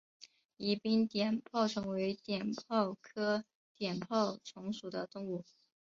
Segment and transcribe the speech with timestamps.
[0.57, 3.43] 宜宾碘泡虫为碘泡科
[3.77, 5.45] 碘泡虫属的动物。